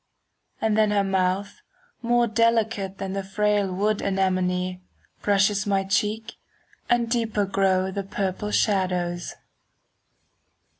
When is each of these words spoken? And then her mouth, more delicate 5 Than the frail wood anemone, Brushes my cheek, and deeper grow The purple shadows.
And 0.59 0.75
then 0.75 0.89
her 0.89 1.03
mouth, 1.03 1.61
more 2.01 2.25
delicate 2.25 2.93
5 2.93 2.97
Than 2.97 3.13
the 3.13 3.21
frail 3.23 3.71
wood 3.71 4.01
anemone, 4.01 4.81
Brushes 5.21 5.67
my 5.67 5.83
cheek, 5.83 6.37
and 6.89 7.07
deeper 7.07 7.45
grow 7.45 7.91
The 7.91 8.01
purple 8.01 8.49
shadows. 8.49 9.35